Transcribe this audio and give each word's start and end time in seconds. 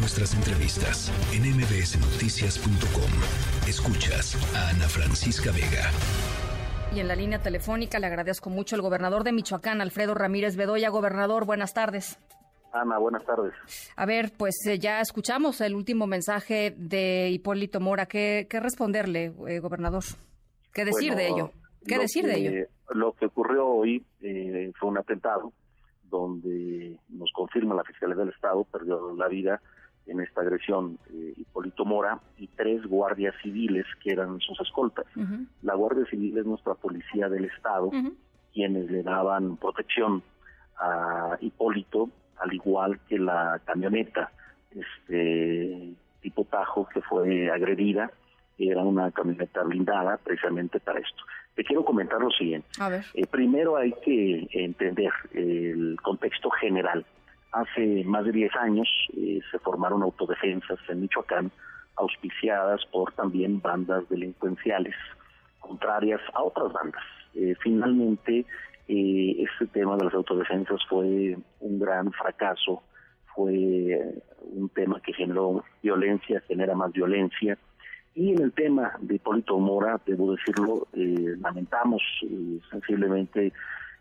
nuestras 0.00 0.34
entrevistas 0.34 1.12
en 1.34 1.42
mbsnoticias.com. 1.42 3.10
Escuchas 3.68 4.34
a 4.56 4.70
Ana 4.70 4.88
Francisca 4.88 5.52
Vega. 5.52 5.90
Y 6.94 7.00
en 7.00 7.08
la 7.08 7.14
línea 7.14 7.40
telefónica 7.40 7.98
le 7.98 8.06
agradezco 8.06 8.48
mucho 8.48 8.76
al 8.76 8.82
gobernador 8.82 9.24
de 9.24 9.32
Michoacán, 9.32 9.82
Alfredo 9.82 10.14
Ramírez 10.14 10.56
Bedoya. 10.56 10.88
Gobernador, 10.88 11.44
buenas 11.44 11.74
tardes. 11.74 12.18
Ana, 12.72 12.98
buenas 12.98 13.24
tardes. 13.24 13.52
A 13.94 14.06
ver, 14.06 14.32
pues 14.36 14.66
eh, 14.66 14.78
ya 14.78 15.00
escuchamos 15.00 15.60
el 15.60 15.74
último 15.74 16.06
mensaje 16.06 16.74
de 16.76 17.28
Hipólito 17.30 17.78
Mora. 17.78 18.06
¿Qué, 18.06 18.46
responderle, 18.50 19.34
eh, 19.48 19.58
gobernador? 19.58 20.04
¿Qué 20.72 20.86
decir 20.86 21.14
de 21.14 21.28
ello? 21.28 21.52
¿Qué 21.86 21.98
decir 21.98 22.24
de 22.24 22.36
ello? 22.36 22.66
Lo 22.90 23.12
que 23.12 23.26
ocurrió 23.26 23.66
hoy 23.66 24.04
eh, 24.22 24.72
fue 24.78 24.88
un 24.88 24.98
atentado 24.98 25.52
donde 26.04 26.96
nos 27.10 27.30
confirma 27.32 27.74
la 27.74 27.84
Fiscalía 27.84 28.16
del 28.16 28.30
Estado, 28.30 28.64
perdió 28.64 29.14
la 29.14 29.28
vida 29.28 29.60
en 30.10 30.20
esta 30.20 30.40
agresión 30.40 30.98
Hipólito 31.36 31.84
Mora 31.84 32.20
y 32.36 32.48
tres 32.48 32.84
guardias 32.86 33.34
civiles 33.42 33.86
que 34.02 34.12
eran 34.12 34.40
sus 34.40 34.60
escoltas. 34.60 35.06
La 35.62 35.74
Guardia 35.74 36.04
Civil 36.06 36.36
es 36.36 36.46
nuestra 36.46 36.74
policía 36.74 37.28
del 37.28 37.44
Estado, 37.44 37.90
quienes 38.52 38.90
le 38.90 39.02
daban 39.02 39.56
protección 39.56 40.22
a 40.78 41.38
Hipólito 41.40 42.10
al 42.38 42.52
igual 42.54 42.98
que 43.08 43.18
la 43.18 43.60
camioneta 43.64 44.30
este 44.74 45.94
tipo 46.20 46.44
Tajo 46.44 46.88
que 46.92 47.00
fue 47.02 47.50
agredida, 47.50 48.10
era 48.58 48.82
una 48.82 49.10
camioneta 49.10 49.62
blindada 49.62 50.18
precisamente 50.18 50.80
para 50.80 51.00
esto. 51.00 51.22
Te 51.54 51.64
quiero 51.64 51.84
comentar 51.84 52.20
lo 52.20 52.30
siguiente. 52.30 52.68
Eh, 53.14 53.26
primero 53.26 53.76
hay 53.76 53.92
que 54.04 54.46
entender 54.52 55.10
el 55.32 55.96
contexto 56.02 56.50
general. 56.50 57.04
Hace 57.52 58.04
más 58.04 58.24
de 58.24 58.32
10 58.32 58.54
años 58.56 58.88
eh, 59.16 59.40
se 59.50 59.58
formaron 59.58 60.02
autodefensas 60.02 60.78
en 60.88 61.00
Michoacán, 61.00 61.50
auspiciadas 61.96 62.84
por 62.86 63.12
también 63.12 63.60
bandas 63.60 64.08
delincuenciales, 64.08 64.94
contrarias 65.58 66.20
a 66.34 66.42
otras 66.42 66.72
bandas. 66.72 67.02
Eh, 67.34 67.54
finalmente, 67.60 68.46
eh, 68.88 69.36
este 69.38 69.66
tema 69.66 69.96
de 69.96 70.04
las 70.04 70.14
autodefensas 70.14 70.80
fue 70.88 71.36
un 71.60 71.78
gran 71.78 72.12
fracaso, 72.12 72.82
fue 73.34 74.22
un 74.42 74.68
tema 74.70 75.00
que 75.00 75.12
generó 75.12 75.64
violencia, 75.82 76.42
genera 76.48 76.74
más 76.74 76.92
violencia. 76.92 77.58
Y 78.14 78.32
en 78.32 78.42
el 78.42 78.52
tema 78.52 78.92
de 79.00 79.14
Hipólito 79.14 79.58
Mora, 79.58 80.00
debo 80.04 80.32
decirlo, 80.32 80.88
eh, 80.92 81.36
lamentamos 81.40 82.02
eh, 82.22 82.58
sensiblemente 82.70 83.52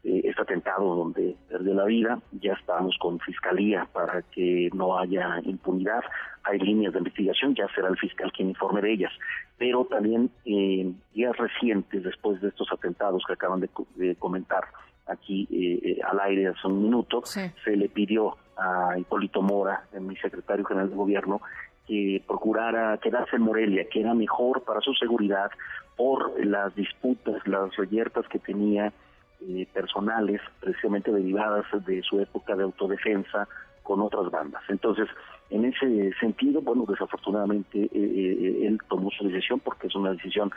eh, 0.03 0.21
este 0.23 0.41
atentado 0.41 0.95
donde 0.95 1.35
perdió 1.49 1.73
la 1.73 1.85
vida. 1.85 2.19
Ya 2.31 2.53
estamos 2.53 2.97
con 2.99 3.19
fiscalía 3.19 3.87
para 3.91 4.21
que 4.21 4.69
no 4.73 4.97
haya 4.97 5.39
impunidad. 5.43 6.03
Hay 6.43 6.59
líneas 6.59 6.93
de 6.93 6.99
investigación, 6.99 7.53
ya 7.55 7.67
será 7.75 7.89
el 7.89 7.97
fiscal 7.97 8.31
quien 8.31 8.49
informe 8.49 8.81
de 8.81 8.93
ellas. 8.93 9.11
Pero 9.57 9.85
también 9.85 10.29
en 10.45 11.01
días 11.13 11.35
recientes, 11.37 12.03
después 12.03 12.39
de 12.41 12.47
estos 12.47 12.71
atentados 12.71 13.23
que 13.27 13.33
acaban 13.33 13.59
de, 13.59 14.15
comentar 14.15 14.63
aquí 15.07 15.47
eh, 15.51 15.79
eh, 15.83 15.99
al 16.07 16.19
aire 16.21 16.47
hace 16.47 16.67
un 16.67 16.83
minuto, 16.83 17.23
se 17.25 17.75
le 17.75 17.89
pidió 17.89 18.37
a 18.57 18.97
Hipólito 18.97 19.41
Mora, 19.41 19.83
mi 19.99 20.15
secretario 20.17 20.65
general 20.65 20.89
de 20.89 20.95
gobierno, 20.95 21.41
que 21.87 22.23
procurara 22.25 22.97
quedarse 22.99 23.35
en 23.35 23.41
Morelia, 23.41 23.85
que 23.89 24.01
era 24.01 24.13
mejor 24.13 24.63
para 24.63 24.79
su 24.79 24.93
seguridad 24.93 25.49
por 25.97 26.45
las 26.45 26.73
disputas, 26.75 27.45
las 27.47 27.75
reyertas 27.75 28.27
que 28.27 28.39
tenía 28.39 28.93
eh, 29.41 29.67
personales, 29.73 30.41
precisamente 30.59 31.11
derivadas 31.11 31.65
de 31.85 32.01
su 32.03 32.19
época 32.19 32.55
de 32.55 32.63
autodefensa 32.63 33.47
con 33.83 34.01
otras 34.01 34.29
bandas. 34.29 34.61
Entonces, 34.69 35.07
en 35.49 35.65
ese 35.65 36.11
sentido, 36.19 36.61
bueno, 36.61 36.85
desafortunadamente 36.87 37.83
eh, 37.83 37.89
eh, 37.93 38.67
él 38.67 38.79
tomó 38.87 39.09
su 39.11 39.27
decisión 39.27 39.59
porque 39.59 39.87
es 39.87 39.95
una 39.95 40.11
decisión 40.11 40.51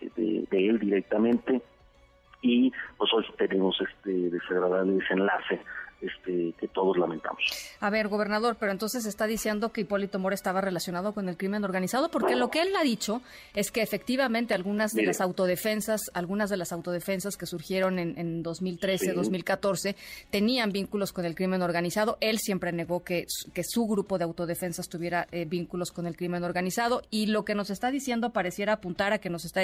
de, 0.00 0.46
de 0.50 0.68
él 0.68 0.78
directamente 0.78 1.60
y 2.40 2.72
pues 2.96 3.12
hoy 3.12 3.24
tenemos 3.36 3.76
este 3.80 4.30
desagradable 4.30 4.92
desenlace 4.92 5.60
este, 6.00 6.54
que 6.58 6.68
todos 6.68 6.96
lamentamos. 6.96 7.42
A 7.80 7.90
ver, 7.90 8.08
gobernador, 8.08 8.56
pero 8.58 8.70
entonces 8.70 9.04
está 9.04 9.26
diciendo 9.26 9.72
que 9.72 9.80
Hipólito 9.80 10.18
Mora 10.18 10.34
estaba 10.34 10.60
relacionado 10.60 11.12
con 11.12 11.28
el 11.28 11.36
crimen 11.36 11.64
organizado, 11.64 12.10
porque 12.10 12.36
lo 12.36 12.50
que 12.50 12.62
él 12.62 12.74
ha 12.76 12.82
dicho 12.82 13.20
es 13.54 13.72
que 13.72 13.82
efectivamente 13.82 14.54
algunas 14.54 14.92
de 14.92 15.02
las 15.02 15.20
autodefensas, 15.20 16.10
algunas 16.14 16.50
de 16.50 16.56
las 16.56 16.72
autodefensas 16.72 17.36
que 17.36 17.46
surgieron 17.46 17.98
en, 17.98 18.42
2013, 18.42 19.12
2014, 19.12 19.96
tenían 20.30 20.70
vínculos 20.70 21.12
con 21.12 21.24
el 21.24 21.34
crimen 21.34 21.62
organizado. 21.62 22.16
Él 22.20 22.38
siempre 22.38 22.72
negó 22.72 23.02
que, 23.02 23.26
que 23.52 23.64
su 23.64 23.86
grupo 23.86 24.18
de 24.18 24.24
autodefensas 24.24 24.88
tuviera 24.88 25.26
eh, 25.32 25.46
vínculos 25.46 25.90
con 25.90 26.06
el 26.06 26.16
crimen 26.16 26.44
organizado 26.44 27.02
y 27.10 27.26
lo 27.26 27.44
que 27.44 27.56
nos 27.56 27.70
está 27.70 27.90
diciendo 27.90 28.30
pareciera 28.30 28.74
apuntar 28.74 29.12
a 29.12 29.18
que 29.18 29.30
nos 29.30 29.44
está, 29.44 29.62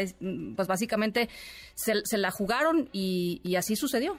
pues 0.57 0.69
básicamente 0.69 1.29
se, 1.75 2.19
la 2.19 2.31
jugaron 2.31 2.89
y 2.93 3.55
así 3.57 3.77
sucedió. 3.77 4.19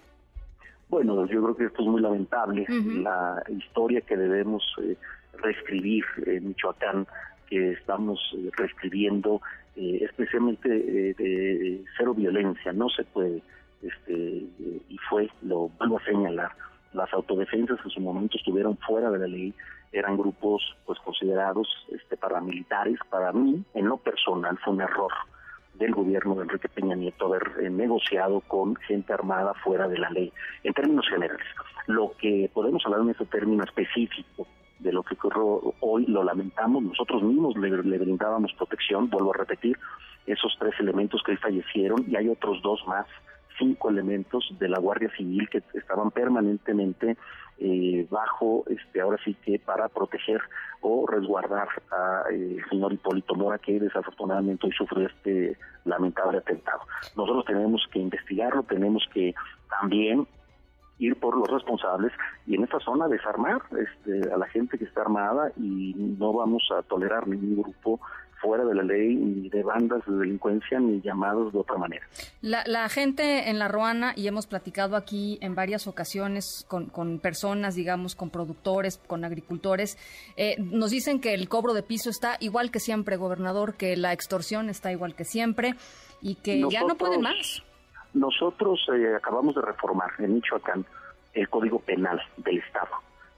Bueno, 0.90 1.26
yo 1.26 1.42
creo 1.42 1.56
que 1.56 1.66
esto 1.66 1.82
es 1.82 1.88
muy 1.88 2.02
lamentable. 2.02 2.66
La 2.68 3.44
historia 3.50 4.02
que 4.02 4.16
debemos 4.16 4.64
eh, 4.82 4.96
reescribir 5.42 6.06
en 6.26 6.50
Michoacán, 6.50 7.08
que 7.50 7.72
estamos 7.72 8.20
eh, 8.38 8.50
reescribiendo, 8.56 9.42
eh, 9.76 10.00
especialmente 10.04 10.70
de 10.70 11.84
cero 11.98 12.14
violencia, 12.14 12.72
no 12.72 12.90
se 12.90 13.04
puede, 13.04 13.42
este, 13.82 14.14
y 14.14 14.98
fue, 15.10 15.30
lo 15.42 15.70
vuelvo 15.80 15.98
a 15.98 16.06
señalar, 16.06 16.52
las 16.94 17.12
autodefensas 17.14 17.80
en 17.84 17.92
su 17.92 18.00
momento 18.00 18.38
estuvieron 18.38 18.78
fuera 18.78 19.10
de 19.12 19.20
la 19.20 19.28
ley, 19.28 19.54
eran 19.92 20.18
grupos 20.18 20.62
pues 20.86 21.00
considerados 21.00 21.68
este 21.92 22.16
paramilitares, 22.16 23.00
para 23.10 23.32
mí, 23.34 23.64
en 23.74 23.88
lo 23.88 23.98
personal, 23.98 24.58
fue 24.64 24.74
un 24.74 24.82
error 24.82 25.12
del 25.78 25.94
gobierno 25.94 26.36
de 26.36 26.44
Enrique 26.44 26.70
Peña 26.70 26.96
Nieto 26.96 27.28
haber 27.28 27.44
eh, 27.62 27.70
negociado 27.70 28.42
con 28.42 28.76
gente 28.76 29.14
armada 29.14 29.54
fuera 29.56 29.88
de 29.88 29.98
la 29.98 30.10
ley, 30.10 30.32
en 30.64 30.74
términos 30.74 31.08
generales. 31.10 31.46
Lo 31.88 32.14
que 32.18 32.50
podemos 32.54 32.86
hablar 32.86 33.02
en 33.02 33.10
ese 33.10 33.26
término 33.26 33.64
específico 33.64 34.48
de 34.80 34.92
lo 34.92 35.04
que 35.04 35.16
ocurrió 35.16 35.74
hoy, 35.80 36.06
lo 36.06 36.24
lamentamos, 36.24 36.84
nosotros 36.84 37.24
mismos 37.24 37.56
le, 37.58 37.70
le 37.70 37.98
brindábamos 37.98 38.54
protección, 38.54 39.10
vuelvo 39.10 39.34
a 39.34 39.38
repetir, 39.38 39.78
esos 40.26 40.56
tres 40.60 40.74
elementos 40.80 41.22
que 41.24 41.32
hoy 41.32 41.38
fallecieron 41.38 42.04
y 42.08 42.16
hay 42.16 42.30
otros 42.30 42.62
dos 42.62 42.86
más 42.88 43.06
cinco 43.58 43.90
elementos 43.90 44.48
de 44.60 44.70
la 44.70 44.80
Guardia 44.80 45.10
Civil 45.16 45.50
que 45.50 45.64
estaban 45.74 46.12
permanentemente 46.12 47.18
eh, 47.58 48.06
bajo, 48.10 48.66
este, 48.68 49.00
ahora 49.00 49.18
sí 49.24 49.34
que 49.46 49.60
para 49.60 49.88
proteger 49.88 50.42
o 50.82 51.08
resguardar 51.08 51.70
al 51.90 52.34
eh, 52.34 52.58
señor 52.70 52.94
Hipólito 52.94 53.34
Mora, 53.36 53.58
que 53.58 53.80
desafortunadamente 53.80 54.68
hoy 54.68 54.74
sufrió 54.74 55.08
este 55.08 55.58
lamentable 55.86 56.40
atentado. 56.40 56.82
Nosotros 57.16 57.46
tenemos 57.46 57.88
que 57.92 58.00
investigarlo, 58.00 58.64
tenemos 58.64 59.08
que 59.14 59.34
también 59.70 60.28
ir 61.00 61.16
por 61.18 61.38
los 61.38 61.50
responsables 61.50 62.12
y 62.46 62.56
en 62.56 62.64
esta 62.64 62.80
zona 62.80 63.08
desarmar 63.08 63.62
este, 63.72 64.32
a 64.32 64.38
la 64.38 64.48
gente 64.48 64.78
que 64.78 64.86
está 64.86 65.02
armada 65.02 65.52
y 65.58 65.94
no 65.96 66.34
vamos 66.34 66.64
a 66.78 66.84
tolerar 66.84 67.28
ningún 67.28 67.62
grupo 67.64 68.00
fuera 68.42 68.64
de 68.66 68.76
la 68.76 68.84
ley, 68.84 69.16
ni 69.16 69.50
de 69.50 69.64
bandas 69.64 70.06
de 70.06 70.16
delincuencia, 70.16 70.80
ni 70.80 71.02
llamados 71.02 71.54
de 71.54 71.60
otra 71.60 71.78
manera. 71.78 72.06
La, 72.42 72.90
gente 72.90 73.50
en 73.50 73.60
La 73.60 73.68
Ruana, 73.68 74.14
y 74.16 74.28
hemos 74.28 74.48
platicado 74.48 74.96
aquí 74.96 75.38
en 75.42 75.56
varias 75.56 75.88
ocasiones 75.88 76.66
con, 76.68 77.20
personas, 77.20 77.76
digamos, 77.76 78.16
con 78.16 78.30
productores, 78.30 78.98
con 78.98 79.26
agricultores, 79.26 79.98
eh, 80.38 80.56
nos 80.60 80.92
dicen 80.92 81.20
que 81.20 81.34
el 81.34 81.50
cobro 81.50 81.74
de 81.74 81.84
piso 81.84 82.10
está 82.10 82.38
igual 82.40 82.72
que 82.72 82.80
siempre, 82.80 83.18
gobernador, 83.18 83.76
que 83.76 83.96
la 83.96 84.14
extorsión 84.14 84.70
está 84.70 84.92
igual 84.92 85.16
que 85.16 85.26
siempre 85.26 85.76
y 86.22 86.36
que 86.36 86.62
ya 86.70 86.82
no 86.82 86.96
pueden 86.96 87.22
más. 87.22 87.64
Nosotros 88.14 88.80
eh, 88.96 89.16
acabamos 89.16 89.56
de 89.56 89.62
reformar 89.62 90.12
en 90.20 90.36
Michoacán 90.36 90.86
el 91.34 91.50
Código 91.50 91.80
Penal 91.80 92.22
del 92.38 92.60
Estado, 92.60 92.92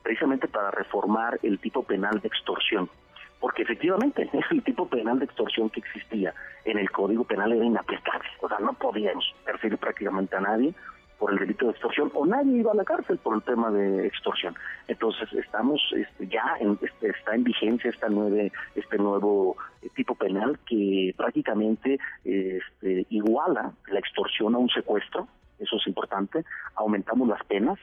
precisamente 0.03 0.47
para 0.47 0.69
reformar 0.69 1.39
el 1.41 1.59
tipo 1.59 1.83
penal 1.83 2.19
de 2.21 2.27
extorsión 2.27 2.89
porque 3.39 3.63
efectivamente 3.63 4.29
es 4.33 4.45
el 4.51 4.63
tipo 4.63 4.87
penal 4.87 5.19
de 5.19 5.25
extorsión 5.25 5.69
que 5.69 5.79
existía 5.79 6.33
en 6.65 6.77
el 6.77 6.89
Código 6.91 7.23
Penal 7.23 7.53
era 7.53 7.65
inaplicable, 7.65 8.29
o 8.41 8.47
sea, 8.47 8.59
no 8.59 8.73
podíamos 8.73 9.33
perseguir 9.45 9.77
prácticamente 9.77 10.35
a 10.35 10.41
nadie 10.41 10.73
por 11.17 11.31
el 11.31 11.39
delito 11.39 11.65
de 11.65 11.71
extorsión 11.71 12.11
o 12.13 12.25
nadie 12.25 12.59
iba 12.59 12.71
a 12.71 12.75
la 12.75 12.83
cárcel 12.83 13.17
por 13.17 13.35
el 13.35 13.41
tema 13.41 13.71
de 13.71 14.07
extorsión. 14.07 14.55
Entonces 14.87 15.31
estamos 15.33 15.81
este, 15.95 16.27
ya 16.27 16.43
en, 16.59 16.77
este, 16.81 17.09
está 17.09 17.35
en 17.35 17.43
vigencia 17.43 17.89
esta 17.89 18.07
nueve, 18.09 18.51
este 18.75 18.97
nuevo 18.97 19.57
eh, 19.81 19.89
tipo 19.95 20.15
penal 20.15 20.59
que 20.67 21.13
prácticamente 21.17 21.99
este, 22.23 23.05
iguala 23.09 23.71
la 23.87 23.99
extorsión 23.99 24.55
a 24.55 24.59
un 24.59 24.69
secuestro, 24.69 25.27
eso 25.59 25.77
es 25.77 25.87
importante, 25.87 26.43
aumentamos 26.75 27.27
las 27.27 27.43
penas, 27.45 27.79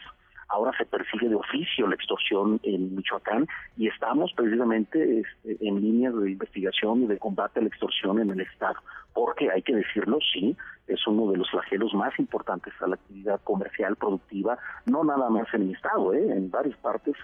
ahora 0.55 0.73
se 0.79 0.87
persigue 0.87 1.29
de 1.29 1.35
oficio 1.35 1.89
la 1.89 1.97
extorsión 1.97 2.61
en 2.63 2.95
Michoacán 2.95 3.47
y 3.77 3.89
estamos 3.89 4.33
precisamente 4.35 5.21
este, 5.21 5.67
en 5.67 5.81
líneas 5.81 6.15
de 6.15 6.31
investigación 6.31 7.03
y 7.03 7.07
de 7.07 7.19
combate 7.19 7.59
a 7.59 7.63
la 7.63 7.69
extorsión 7.69 8.21
en 8.21 8.31
el 8.31 8.41
Estado. 8.41 8.77
Porque 9.15 9.51
hay 9.51 9.63
que 9.63 9.75
decirlo, 9.75 10.19
sí, 10.33 10.57
es 10.87 11.07
uno 11.07 11.31
de 11.31 11.39
los 11.39 11.51
flagelos 11.51 11.95
más 11.95 12.19
importantes 12.19 12.75
a 12.81 12.89
la 12.89 12.97
actividad 12.97 13.41
comercial 13.43 13.97
productiva, 13.97 14.59
no 14.87 15.05
nada 15.05 15.31
más 15.31 15.47
en 15.55 15.63
el 15.63 15.75
Estado, 15.75 16.13
¿eh? 16.13 16.33
en 16.33 16.51
varias 16.51 16.77
partes 16.79 17.15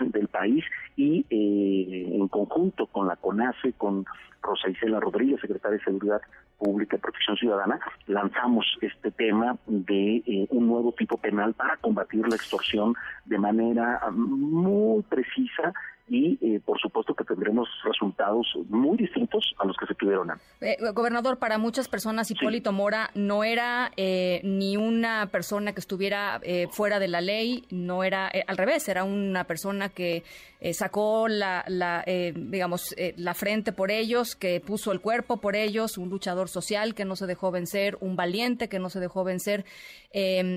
del 0.00 0.28
país 0.28 0.64
y 0.96 1.26
eh, 1.28 2.14
en 2.14 2.28
conjunto 2.28 2.86
con 2.86 3.06
la 3.06 3.16
CONACE, 3.16 3.74
con 3.74 4.06
Rosa 4.42 4.70
Isela 4.70 5.00
Rodríguez, 5.00 5.40
secretaria 5.40 5.76
de 5.76 5.84
Seguridad 5.84 6.22
Pública 6.58 6.96
y 6.96 7.00
Protección 7.00 7.36
Ciudadana, 7.36 7.80
lanzamos 8.06 8.66
este 8.80 9.10
tema 9.10 9.56
de 9.66 10.22
eh, 10.26 10.46
un 10.50 10.66
nuevo 10.66 10.92
tipo 10.92 11.16
penal 11.18 11.52
para 11.54 11.76
combatir 11.76 12.26
la 12.28 12.36
extorsión 12.36 12.94
de 13.26 13.38
manera 13.38 14.00
muy 14.12 15.02
precisa 15.02 15.74
y 16.10 16.36
eh, 16.42 16.60
por 16.64 16.80
supuesto 16.80 17.14
que 17.14 17.22
tendremos 17.22 17.68
resultados 17.84 18.44
muy 18.68 18.98
distintos 18.98 19.54
a 19.58 19.64
los 19.64 19.76
que 19.76 19.86
se 19.86 19.94
tuvieron 19.94 20.32
antes. 20.32 20.44
Eh, 20.60 20.76
gobernador, 20.92 21.38
para 21.38 21.56
muchas 21.56 21.88
personas 21.88 22.28
Hipólito 22.32 22.72
Mora 22.72 23.10
no 23.14 23.44
era 23.44 23.92
eh, 23.96 24.40
ni 24.42 24.76
una 24.76 25.26
persona 25.26 25.72
que 25.72 25.78
estuviera 25.78 26.40
fuera 26.70 26.98
de 26.98 27.06
la 27.06 27.20
ley, 27.20 27.64
no 27.70 28.02
era 28.02 28.28
al 28.46 28.56
revés, 28.56 28.88
era 28.88 29.04
una 29.04 29.44
persona 29.44 29.88
que 29.88 30.24
sacó 30.72 31.28
la, 31.28 31.64
la 31.68 32.02
digamos 32.06 32.94
la 33.16 33.34
frente 33.34 33.72
por 33.72 33.90
ellos, 33.90 34.34
que 34.34 34.60
puso 34.60 34.90
el 34.92 35.00
cuerpo 35.00 35.36
por 35.36 35.54
ellos, 35.54 35.96
un 35.96 36.08
luchador 36.08 36.48
social 36.48 36.94
que 36.94 37.04
no 37.04 37.14
se 37.14 37.26
dejó 37.26 37.50
vencer, 37.50 37.96
un 38.00 38.16
valiente 38.16 38.68
que 38.68 38.78
no 38.78 38.90
se 38.90 38.98
dejó 38.98 39.22
vencer. 39.22 39.64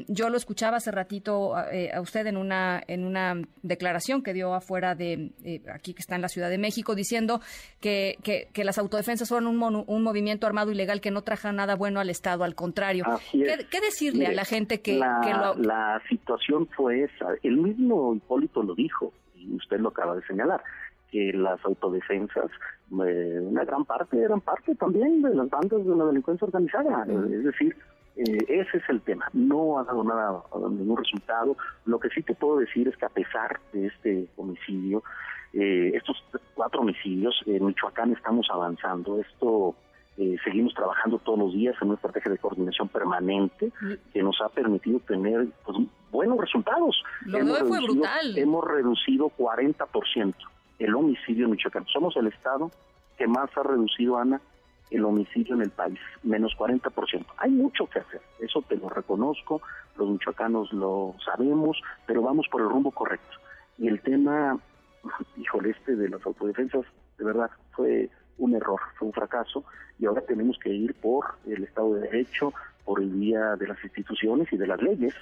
yo 0.08 0.30
lo 0.30 0.38
escuchaba 0.38 0.78
hace 0.78 0.92
ratito 0.92 1.56
a, 1.56 1.68
a 1.94 2.02
usted 2.02 2.26
en 2.26 2.38
una 2.38 2.82
en 2.88 3.06
una 3.06 3.36
declaración 3.62 4.24
que 4.24 4.34
dio 4.34 4.54
afuera 4.54 4.96
de 4.96 5.32
eh, 5.44 5.62
aquí 5.74 5.94
que 5.94 6.02
está 6.02 6.16
en 6.16 6.22
la 6.22 6.30
Ciudad 6.30 6.50
de 6.50 6.58
México, 6.58 6.96
diciendo 6.96 7.42
que, 7.80 8.18
que, 8.24 8.64
las 8.64 8.78
autodefensas 8.78 9.28
fueron 9.28 9.48
un, 9.48 9.84
un, 9.88 10.04
movimiento 10.04 10.48
armado 10.48 10.72
ilegal 10.72 11.02
que 11.02 11.12
no 11.12 11.22
trajo 11.22 11.52
nada 11.52 11.76
bueno 11.76 12.00
al 12.00 12.10
Estado, 12.10 12.44
al 12.44 12.56
contrario. 12.56 13.04
¿Qué, 13.32 13.82
decirle 13.82 14.28
a 14.28 14.32
la 14.32 14.46
gente 14.46 14.82
que, 14.82 14.98
la, 14.98 15.54
La 15.58 16.02
situación 16.08 16.68
fue 16.76 17.04
esa. 17.04 17.28
El 17.44 17.58
mismo 17.58 18.16
Hipólito 18.16 18.64
lo 18.64 18.76
dijo, 18.76 19.14
y 19.36 19.54
usted 19.56 19.80
lo 19.80 19.90
acaba 19.90 20.16
de 20.16 20.26
señalar 20.26 20.64
que 21.14 21.32
las 21.32 21.64
autodefensas, 21.64 22.50
eh, 23.06 23.40
una 23.40 23.64
gran 23.66 23.86
parte, 23.86 24.20
eran 24.20 24.42
parte 24.42 24.74
también 24.74 25.22
de 25.22 25.36
las 25.36 25.48
bandas 25.48 25.86
de 25.86 25.96
la 25.96 26.06
delincuencia 26.06 26.46
organizada. 26.46 27.06
Es 27.06 27.44
decir, 27.44 27.76
eh, 28.16 28.46
ese 28.48 28.78
es 28.78 28.84
el 28.90 29.02
tema. 29.02 29.28
No 29.34 29.80
ha 29.80 29.84
dado 29.84 30.04
nada, 30.04 30.44
ningún 30.70 30.98
resultado. 30.98 31.58
Lo 31.86 32.00
que 32.00 32.10
sí 32.10 32.22
te 32.22 32.36
puedo 32.36 32.58
decir 32.58 32.88
es 32.88 32.98
que 32.98 33.06
a 33.06 33.10
pesar 33.10 33.60
de 33.72 33.88
este 33.88 34.28
homicidio, 34.38 35.04
eh, 35.54 35.92
estos 35.96 36.24
cuatro 36.54 36.82
homicidios, 36.82 37.36
en 37.46 37.66
Michoacán 37.66 38.12
estamos 38.12 38.48
avanzando. 38.52 39.20
Esto 39.20 39.76
eh, 40.18 40.38
seguimos 40.44 40.74
trabajando 40.76 41.18
todos 41.20 41.40
los 41.40 41.54
días 41.54 41.76
en 41.82 41.88
una 41.88 41.96
estrategia 41.96 42.32
de 42.32 42.38
coordinación 42.38 42.88
permanente 42.88 43.72
que 44.14 44.22
nos 44.22 44.40
ha 44.42 44.50
permitido 44.50 45.00
tener 45.00 45.48
pues, 45.66 45.78
buenos 46.12 46.38
resultados. 46.40 47.04
Lo 47.26 47.40
hemos, 47.40 47.60
fue 47.60 47.80
reducido, 47.80 47.94
brutal. 47.94 48.38
hemos 48.38 48.64
reducido 48.66 49.32
40% 49.38 50.36
el 50.80 50.96
homicidio 50.96 51.46
en 51.46 51.52
Michoacán. 51.52 51.86
Somos 51.88 52.16
el 52.18 52.28
estado 52.28 52.72
que 53.18 53.28
más 53.28 53.50
ha 53.58 53.64
reducido, 53.64 54.18
Ana, 54.18 54.42
el 54.96 55.06
homicidio 55.06 55.56
en 55.56 55.62
el 55.62 55.72
país, 55.72 56.00
menos 56.24 56.56
40%. 56.58 57.26
Hay 57.38 57.52
mucho 57.52 57.88
que 57.88 58.00
hacer, 58.00 58.22
eso 58.40 58.62
te 58.62 58.76
lo 58.76 58.90
reconozco, 58.90 59.62
los 59.98 60.10
michoacanos 60.10 60.72
lo 60.72 61.16
sabemos, 61.24 61.82
pero 62.06 62.22
vamos 62.22 62.48
por 62.52 62.62
el 62.62 62.70
rumbo 62.70 62.92
correcto. 62.92 63.38
Y 63.78 63.88
el 63.88 64.02
tema, 64.02 64.58
híjole, 65.38 65.72
este 65.72 65.96
de 65.96 66.10
las 66.10 66.26
autodefensas, 66.26 66.86
de 67.18 67.26
verdad, 67.26 67.50
fue 67.72 68.10
un 68.38 68.56
error, 68.56 68.80
fue 68.98 69.08
un 69.08 69.14
fracaso, 69.14 69.64
y 70.00 70.06
ahora 70.06 70.22
tenemos 70.22 70.58
que 70.60 70.70
ir 70.70 70.94
por 70.96 71.26
el 71.46 71.64
Estado 71.64 71.96
de 71.96 72.02
Derecho, 72.02 72.54
por 72.86 73.02
el 73.02 73.20
día 73.20 73.56
de 73.56 73.68
las 73.68 73.82
instituciones 73.84 74.52
y 74.52 74.58
de 74.58 74.68
las 74.68 74.82
leyes, 74.82 75.14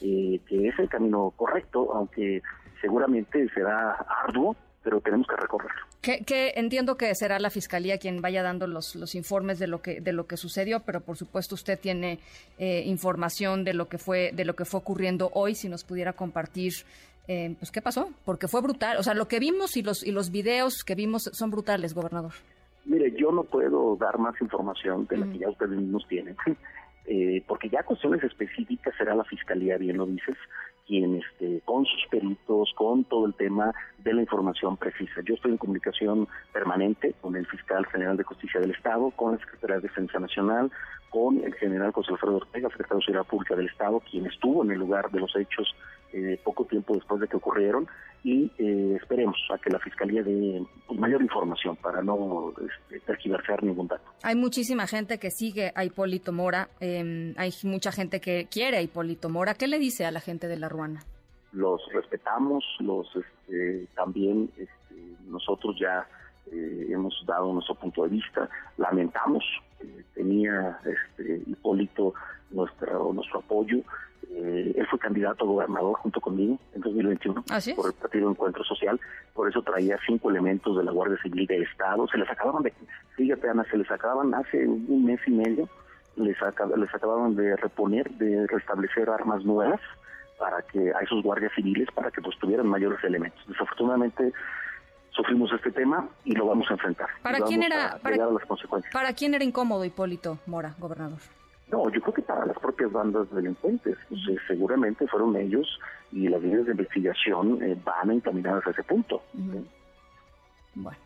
eh, 0.00 0.40
que 0.46 0.68
es 0.68 0.78
el 0.78 0.88
camino 0.88 1.32
correcto, 1.36 1.92
aunque 1.94 2.42
seguramente 2.80 3.48
será 3.50 3.92
arduo, 4.24 4.56
pero 4.82 5.00
tenemos 5.00 5.26
que 5.26 5.36
recorrerlo. 5.36 5.80
Que, 6.00 6.52
entiendo 6.56 6.96
que 6.96 7.14
será 7.14 7.38
la 7.38 7.50
fiscalía 7.50 7.98
quien 7.98 8.22
vaya 8.22 8.42
dando 8.42 8.66
los, 8.66 8.96
los 8.96 9.14
informes 9.14 9.58
de 9.58 9.66
lo 9.66 9.82
que 9.82 10.00
de 10.00 10.12
lo 10.12 10.26
que 10.26 10.36
sucedió, 10.36 10.80
pero 10.80 11.00
por 11.00 11.16
supuesto 11.16 11.54
usted 11.54 11.78
tiene 11.78 12.20
eh, 12.58 12.82
información 12.86 13.64
de 13.64 13.74
lo 13.74 13.88
que 13.88 13.98
fue 13.98 14.30
de 14.32 14.44
lo 14.44 14.54
que 14.54 14.64
fue 14.64 14.80
ocurriendo 14.80 15.30
hoy. 15.34 15.54
Si 15.54 15.68
nos 15.68 15.84
pudiera 15.84 16.14
compartir, 16.14 16.72
eh, 17.28 17.54
pues 17.58 17.70
qué 17.70 17.82
pasó, 17.82 18.10
porque 18.24 18.48
fue 18.48 18.62
brutal. 18.62 18.96
O 18.98 19.02
sea, 19.02 19.14
lo 19.14 19.28
que 19.28 19.38
vimos 19.38 19.76
y 19.76 19.82
los 19.82 20.04
y 20.04 20.12
los 20.12 20.30
videos 20.30 20.84
que 20.84 20.94
vimos 20.94 21.24
son 21.32 21.50
brutales, 21.50 21.94
gobernador. 21.94 22.32
Mire, 22.86 23.12
yo 23.16 23.30
no 23.30 23.44
puedo 23.44 23.96
dar 23.96 24.18
más 24.18 24.40
información 24.40 25.06
de 25.06 25.18
la 25.18 25.26
que 25.26 25.38
ya 25.38 25.50
ustedes 25.50 25.78
mismos 25.78 26.06
tienen, 26.08 26.34
eh, 27.06 27.44
porque 27.46 27.68
ya 27.68 27.82
cuestiones 27.82 28.24
específicas 28.24 28.94
será 28.96 29.14
la 29.14 29.24
fiscalía, 29.24 29.76
bien 29.76 29.98
lo 29.98 30.06
dices 30.06 30.36
quien 30.90 31.22
este, 31.22 31.62
con 31.64 31.86
sus 31.86 32.04
peritos, 32.10 32.72
con 32.74 33.04
todo 33.04 33.24
el 33.24 33.34
tema 33.34 33.72
de 33.98 34.12
la 34.12 34.22
información 34.22 34.76
precisa. 34.76 35.20
Yo 35.24 35.34
estoy 35.34 35.52
en 35.52 35.56
comunicación 35.56 36.26
permanente 36.52 37.14
con 37.20 37.36
el 37.36 37.46
fiscal 37.46 37.86
general 37.86 38.16
de 38.16 38.24
justicia 38.24 38.58
del 38.58 38.72
Estado, 38.72 39.12
con 39.12 39.32
la 39.32 39.38
secretaria 39.38 39.76
de 39.76 39.82
Defensa 39.82 40.18
Nacional, 40.18 40.72
con 41.08 41.44
el 41.44 41.54
general 41.54 41.92
José 41.92 42.10
Alfredo 42.10 42.38
Ortega, 42.38 42.68
secretario 42.70 42.98
de 42.98 43.04
Seguridad 43.04 43.30
Pública 43.30 43.54
del 43.54 43.68
Estado, 43.68 44.02
quien 44.10 44.26
estuvo 44.26 44.64
en 44.64 44.72
el 44.72 44.80
lugar 44.80 45.12
de 45.12 45.20
los 45.20 45.36
hechos 45.36 45.72
eh, 46.12 46.40
poco 46.42 46.64
tiempo 46.64 46.94
después 46.94 47.20
de 47.20 47.28
que 47.28 47.36
ocurrieron, 47.36 47.86
y 48.22 48.50
eh, 48.58 48.96
esperemos 49.00 49.36
a 49.52 49.58
que 49.58 49.70
la 49.70 49.78
Fiscalía 49.78 50.22
dé 50.22 50.62
mayor 50.90 51.22
información 51.22 51.76
para 51.76 52.02
no 52.02 52.52
este, 52.60 53.00
tergiversar 53.00 53.62
ningún 53.62 53.86
dato. 53.86 54.02
Hay 54.22 54.34
muchísima 54.34 54.86
gente 54.86 55.18
que 55.18 55.30
sigue 55.30 55.72
a 55.74 55.84
Hipólito 55.84 56.32
Mora, 56.32 56.68
em, 56.80 57.34
hay 57.38 57.52
mucha 57.64 57.92
gente 57.92 58.20
que 58.20 58.48
quiere 58.50 58.78
a 58.78 58.82
Hipólito 58.82 59.28
Mora. 59.28 59.54
¿Qué 59.54 59.68
le 59.68 59.78
dice 59.78 60.04
a 60.04 60.10
la 60.10 60.20
gente 60.20 60.48
de 60.48 60.58
La 60.58 60.68
Ruana? 60.68 61.00
Los 61.52 61.80
respetamos, 61.92 62.64
los 62.80 63.08
este, 63.16 63.86
también 63.94 64.50
este, 64.56 64.94
nosotros 65.26 65.76
ya 65.80 66.06
eh, 66.52 66.88
hemos 66.90 67.14
dado 67.26 67.52
nuestro 67.52 67.74
punto 67.76 68.02
de 68.02 68.10
vista, 68.10 68.48
lamentamos, 68.76 69.44
tenía 70.14 70.78
este, 70.84 71.42
Hipólito 71.46 72.12
nuestro, 72.50 73.12
nuestro 73.12 73.38
apoyo, 73.40 73.78
eh, 74.32 74.72
él 74.76 74.86
fue 74.88 74.98
candidato 74.98 75.44
a 75.44 75.48
gobernador 75.48 75.96
junto 75.98 76.20
conmigo 76.20 76.58
en 76.74 76.80
2021 76.82 77.44
por 77.74 77.86
el 77.86 77.92
Partido 77.94 78.30
Encuentro 78.30 78.62
Social, 78.64 79.00
por 79.34 79.48
eso 79.48 79.62
traía 79.62 79.98
cinco 80.06 80.30
elementos 80.30 80.76
de 80.76 80.84
la 80.84 80.92
Guardia 80.92 81.18
Civil 81.22 81.46
del 81.46 81.64
Estado, 81.64 82.06
se 82.06 82.18
les 82.18 82.30
acababan 82.30 82.62
de, 82.62 82.72
fíjate 83.16 83.48
Ana, 83.48 83.64
se 83.70 83.76
les 83.76 83.90
acababan 83.90 84.32
hace 84.34 84.66
un 84.66 85.04
mes 85.04 85.20
y 85.26 85.32
medio, 85.32 85.68
les, 86.16 86.36
les 86.76 86.94
acababan 86.94 87.34
de 87.34 87.56
reponer, 87.56 88.08
de 88.12 88.46
restablecer 88.46 89.10
armas 89.10 89.44
nuevas 89.44 89.80
para 90.38 90.62
que 90.62 90.92
a 90.92 91.00
esos 91.00 91.22
guardias 91.22 91.52
civiles, 91.54 91.88
para 91.94 92.10
que 92.10 92.22
pues 92.22 92.38
tuvieran 92.38 92.66
mayores 92.66 93.02
elementos. 93.04 93.40
Desafortunadamente 93.48 94.32
sufrimos 95.10 95.52
este 95.52 95.70
tema 95.72 96.08
y 96.24 96.34
lo 96.34 96.46
vamos 96.46 96.70
a 96.70 96.74
enfrentar. 96.74 97.08
¿Para 97.22 97.40
quién 97.40 97.62
era, 97.62 97.98
¿Para 98.92 99.12
quién 99.12 99.34
era 99.34 99.44
incómodo 99.44 99.84
Hipólito 99.84 100.38
Mora, 100.46 100.74
gobernador? 100.78 101.18
No, 101.70 101.88
yo 101.90 102.00
creo 102.00 102.14
que 102.14 102.22
para 102.22 102.46
las 102.46 102.58
propias 102.58 102.90
bandas 102.90 103.30
delincuentes. 103.30 103.96
Pues, 104.08 104.20
eh, 104.30 104.36
seguramente 104.46 105.06
fueron 105.06 105.36
ellos 105.36 105.78
y 106.12 106.28
las 106.28 106.42
líneas 106.42 106.66
de 106.66 106.72
investigación 106.72 107.62
eh, 107.62 107.76
van 107.84 108.10
encaminadas 108.10 108.66
a 108.66 108.70
ese 108.70 108.82
punto. 108.82 109.22
Bueno. 110.74 110.96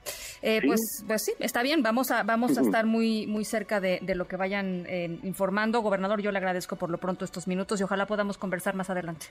Eh, 0.42 0.60
pues, 0.64 1.04
pues 1.06 1.24
sí, 1.24 1.32
está 1.38 1.62
bien. 1.62 1.82
Vamos 1.82 2.10
a 2.10 2.22
vamos 2.22 2.58
a 2.58 2.60
estar 2.60 2.84
muy 2.84 3.26
muy 3.26 3.44
cerca 3.44 3.80
de, 3.80 4.00
lo 4.14 4.26
que 4.26 4.36
vayan 4.36 4.86
informando, 5.22 5.80
gobernador. 5.80 6.20
Yo 6.20 6.30
le 6.32 6.38
agradezco 6.38 6.76
por 6.76 6.90
lo 6.90 6.98
pronto 6.98 7.24
estos 7.24 7.48
minutos 7.48 7.80
y 7.80 7.84
ojalá 7.84 8.06
podamos 8.06 8.36
conversar 8.36 8.74
más 8.74 8.90
adelante. 8.90 9.26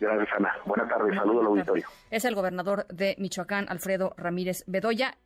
Gracias, 0.00 0.28
Ana. 0.36 0.52
Buenas 0.64 0.88
tardes. 0.88 1.14
Saludos 1.16 1.40
al 1.40 1.46
auditorio. 1.46 1.86
Es 2.10 2.24
el 2.24 2.34
gobernador 2.34 2.86
de 2.88 3.14
Michoacán, 3.18 3.66
Alfredo 3.68 4.14
Ramírez 4.16 4.64
Bedoya. 4.66 5.16